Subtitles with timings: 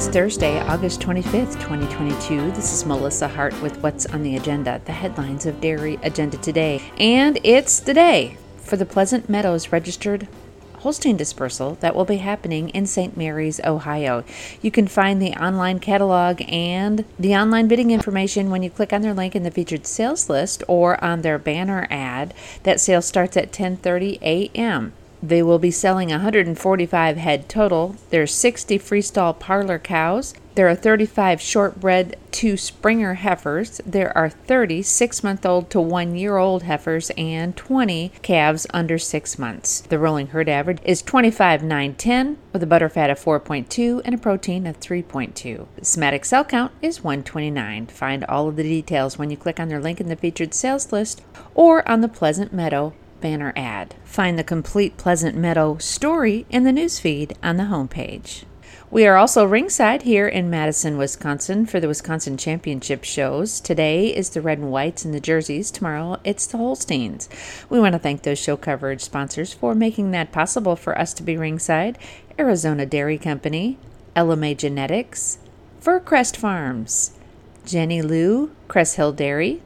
[0.00, 2.52] It's Thursday, August 25th, 2022.
[2.52, 6.80] This is Melissa Hart with What's on the Agenda, the headlines of Dairy Agenda Today.
[6.98, 10.26] And it's the day for the Pleasant Meadows registered
[10.76, 13.14] Holstein dispersal that will be happening in St.
[13.14, 14.24] Mary's, Ohio.
[14.62, 19.02] You can find the online catalog and the online bidding information when you click on
[19.02, 22.32] their link in the featured sales list or on their banner ad.
[22.62, 24.94] That sale starts at 10:30 a.m.
[25.22, 27.96] They will be selling 145 head total.
[28.10, 30.34] There's 60 freestall parlor cows.
[30.54, 33.80] There are 35 shortbred two Springer heifers.
[33.84, 38.98] There are 30 six month old to one year old heifers and 20 calves under
[38.98, 39.82] six months.
[39.82, 44.14] The rolling herd average is 25 9 10 with a butter fat of 4.2 and
[44.14, 45.66] a protein of 3.2.
[45.76, 47.86] The somatic cell count is 129.
[47.86, 50.92] Find all of the details when you click on their link in the featured sales
[50.92, 51.22] list
[51.54, 53.94] or on the Pleasant Meadow banner ad.
[54.04, 58.44] Find the complete Pleasant Meadow story in the newsfeed on the homepage.
[58.90, 63.60] We are also ringside here in Madison, Wisconsin for the Wisconsin Championship shows.
[63.60, 65.70] Today is the red and whites and the jerseys.
[65.70, 67.28] Tomorrow it's the Holsteins.
[67.68, 71.22] We want to thank those show coverage sponsors for making that possible for us to
[71.22, 71.98] be ringside
[72.36, 73.78] Arizona Dairy Company,
[74.16, 75.38] LMA Genetics,
[75.80, 77.12] Furcrest Farms,
[77.64, 79.62] Jenny Lou, Cress Hill Dairy,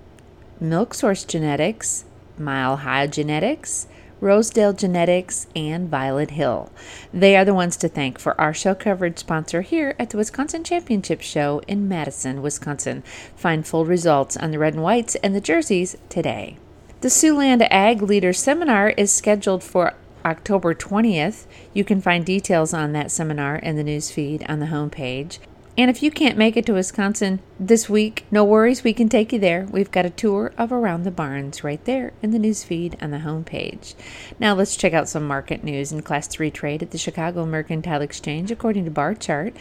[0.60, 2.04] Milk Source Genetics,
[2.38, 3.86] Mile High Genetics,
[4.20, 6.70] Rosedale Genetics, and Violet Hill.
[7.12, 10.64] They are the ones to thank for our show coverage sponsor here at the Wisconsin
[10.64, 13.02] Championship Show in Madison, Wisconsin.
[13.36, 16.56] Find full results on the red and whites and the jerseys today.
[17.02, 19.92] The Siouxland Ag Leader Seminar is scheduled for
[20.24, 21.44] October 20th.
[21.74, 25.38] You can find details on that seminar in the news feed on the homepage.
[25.76, 29.32] And if you can't make it to Wisconsin this week, no worries, we can take
[29.32, 29.66] you there.
[29.68, 33.18] We've got a tour of around the barns right there in the newsfeed on the
[33.18, 33.96] homepage.
[34.38, 38.02] Now let's check out some market news in Class 3 trade at the Chicago Mercantile
[38.02, 38.52] Exchange.
[38.52, 39.52] According to Barchart,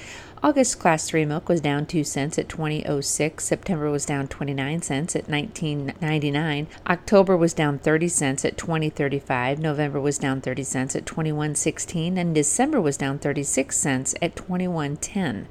[0.46, 3.42] August class 3 milk was down 2 cents at 2006.
[3.42, 6.68] September was down 29 cents at 19.99.
[6.86, 9.60] October was down 30 cents at 20.35.
[9.60, 15.46] November was down 30 cents at 21.16 and December was down 36 cents at 21.10.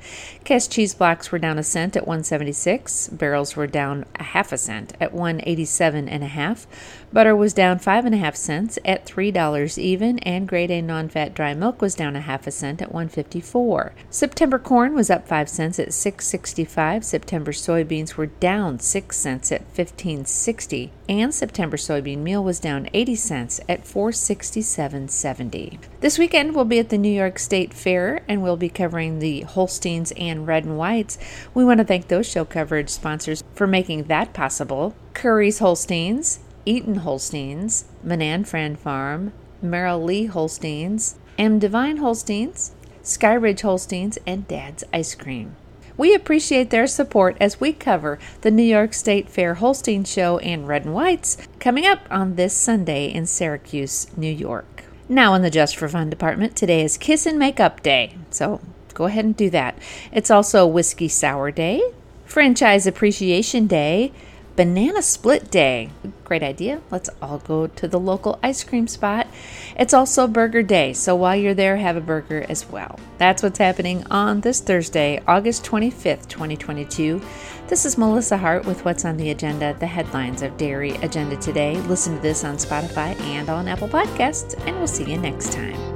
[0.44, 3.08] Cash cheese blocks were down a cent at 176.
[3.08, 6.66] Barrels were down a half a cent at 187 and a half.
[7.10, 10.80] Butter was down five and a half cents at three dollars even, and grade A
[10.80, 13.94] non-fat dry milk was down a half a cent at 154.
[14.10, 17.04] September corn was up five cents at 665.
[17.04, 23.14] September soybeans were down six cents at 1560, and September soybean meal was down 80
[23.14, 25.78] cents at 467.70.
[26.00, 29.42] This weekend we'll be at the New York State Fair, and we'll be covering the
[29.42, 31.18] Holsteins and Red and Whites.
[31.54, 34.96] We want to thank those show coverage sponsors for making that possible.
[35.14, 39.32] Curry's Holsteins, Eaton Holsteins, Manan Fran Farm,
[39.62, 41.58] Merrill Lee Holsteins, M.
[41.58, 45.56] Divine Holsteins, Skyridge Holsteins, and Dad's Ice Cream.
[45.96, 50.66] We appreciate their support as we cover the New York State Fair Holstein Show and
[50.66, 54.84] Red and Whites coming up on this Sunday in Syracuse, New York.
[55.08, 58.60] Now, in the Just for Fun department, today is Kiss and Makeup Day, so
[58.94, 59.76] go ahead and do that.
[60.10, 61.82] It's also Whiskey Sour Day,
[62.24, 64.12] Franchise Appreciation Day,
[64.54, 65.90] Banana Split Day.
[66.24, 66.82] Great idea.
[66.90, 69.26] Let's all go to the local ice cream spot.
[69.78, 72.98] It's also Burger Day, so while you're there, have a burger as well.
[73.18, 77.22] That's what's happening on this Thursday, August 25th, 2022.
[77.68, 81.76] This is Melissa Hart with What's on the Agenda, the headlines of Dairy Agenda Today.
[81.82, 85.91] Listen to this on Spotify and on Apple Podcasts, and we'll see you next time.